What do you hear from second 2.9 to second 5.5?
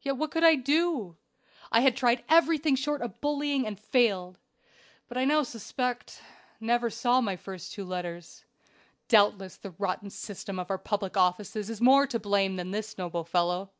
of bullying and failed. But I now